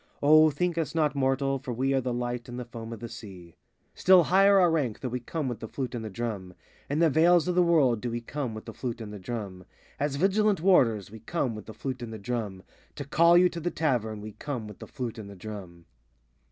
[0.23, 3.07] O think us not mortal, for we Are the light on the foam of the
[3.07, 3.53] sea.
[3.93, 6.55] Still higher our rank, though we come With the flute and the drum.
[6.89, 9.63] In the veils of the world do we come With the flute and the drum.
[9.99, 12.63] As vigilant warders we come With the flute and the drum.
[12.95, 15.85] To call you to the Tavern we come With the flute and the drum.